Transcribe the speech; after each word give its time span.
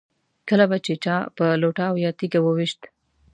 کله 0.47 0.65
به 0.69 0.77
چې 0.85 0.93
چا 1.03 1.15
په 1.37 1.45
لوټه 1.61 1.83
او 1.89 1.95
یا 2.05 2.11
تیږه 2.19 2.39
و 2.43 2.47
ویشت. 2.57 2.81